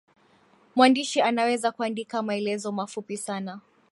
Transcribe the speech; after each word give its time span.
mwandishi 0.75 1.21
anaweza 1.21 1.71
kuandika 1.71 2.21
maelezo 2.21 2.71
mafupi 2.71 3.17
sana 3.17 3.59